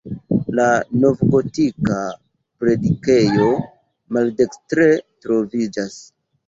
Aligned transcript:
La 0.59 0.63
novgotika 1.03 1.99
predikejo 2.65 3.53
maldekstre 4.19 4.91
troviĝas. 5.27 6.05